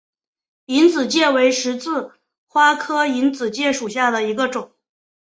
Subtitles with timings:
[0.65, 2.13] 隐子芥为十字
[2.47, 4.71] 花科隐子芥属下的一个种。